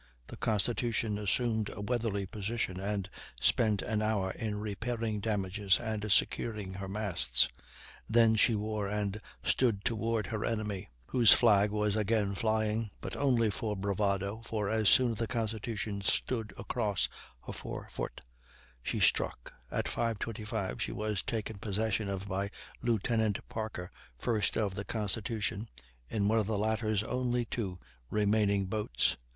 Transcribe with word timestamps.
The 0.25 0.37
Constitution 0.37 1.19
assumed 1.19 1.69
a 1.71 1.79
weatherly 1.79 2.25
position, 2.25 2.79
and 2.79 3.07
spent 3.39 3.83
an 3.83 4.01
hour 4.01 4.31
in 4.31 4.57
repairing 4.57 5.19
damages 5.19 5.77
and 5.79 6.11
securing 6.11 6.73
her 6.73 6.87
masts; 6.87 7.47
then 8.09 8.35
she 8.35 8.55
wore 8.55 8.87
and 8.87 9.21
stood 9.43 9.85
toward 9.85 10.25
her 10.25 10.43
enemy, 10.43 10.89
whose 11.05 11.33
flag 11.33 11.69
was 11.69 11.95
again 11.95 12.33
flying, 12.33 12.89
but 12.99 13.15
only 13.15 13.51
for 13.51 13.77
bravado, 13.77 14.41
for 14.43 14.69
as 14.69 14.89
soon 14.89 15.11
as 15.11 15.19
the 15.19 15.27
Constitution 15.27 16.01
stood 16.01 16.51
across 16.57 17.07
her 17.45 17.53
forefoot 17.53 18.21
she 18.81 18.99
struck. 18.99 19.53
At 19.69 19.85
5.25 19.85 20.79
she 20.79 20.91
was 20.91 21.21
taken 21.21 21.59
possession 21.59 22.09
of 22.09 22.27
by 22.27 22.49
Lieutenant 22.81 23.37
Parker, 23.49 23.91
1st 24.19 24.57
of 24.57 24.73
the 24.73 24.83
Constitution, 24.83 25.69
in 26.09 26.27
one 26.27 26.39
of 26.39 26.47
the 26.47 26.57
latter's 26.57 27.03
only 27.03 27.45
two 27.45 27.77
remaining 28.09 28.65
boats. 28.65 29.15